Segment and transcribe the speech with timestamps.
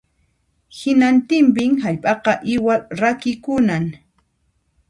[0.77, 3.85] Hinantinpin hallp'aqa iwal rakikunan